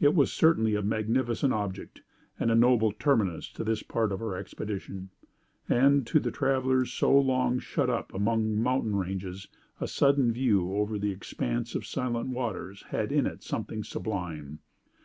[0.00, 2.02] It was certainly a magnificent object,
[2.36, 5.10] and a noble terminus to this part of our expedition;
[5.68, 9.46] and to travelers so long shut up among mountain ranges,
[9.80, 14.58] a sudden view over the expanse of silent waters had in it something sublime.